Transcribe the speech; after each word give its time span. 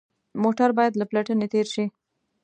موټر 0.43 0.69
باید 0.77 0.93
له 0.99 1.05
پلټنې 1.09 1.47
تېر 1.53 1.67
شي. 1.73 1.85